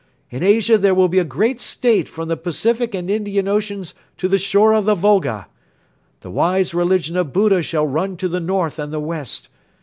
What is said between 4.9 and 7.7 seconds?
Volga. The wise religion of Buddha